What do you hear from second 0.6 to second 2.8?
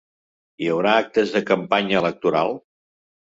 Hi haurà actes de campanya electoral?